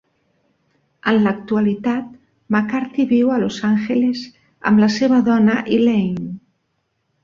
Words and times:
En 1.11 1.19
l'actualitat, 1.25 2.09
McCarthy 2.57 3.07
viu 3.13 3.31
a 3.31 3.39
Los 3.45 3.63
Angeles 3.71 4.27
amb 4.71 4.87
la 4.87 4.93
seva 4.99 5.25
dona 5.33 5.63
Elaine. 5.81 6.31